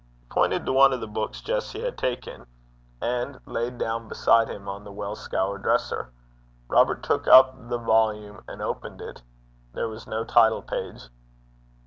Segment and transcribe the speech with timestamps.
[0.21, 3.05] He pointed to one of the books Jessie had taken from the crap o' the
[3.05, 6.11] wa' and laid down beside him on the well scoured dresser.
[6.67, 9.21] Robert took up the volume and opened it.
[9.73, 11.07] There was no title page.